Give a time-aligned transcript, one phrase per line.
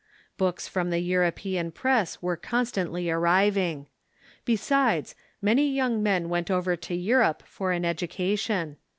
[0.35, 3.85] Books from the Euro pean press were constantly arriving.
[4.45, 8.77] Besides, many young men went over to Europe for an education.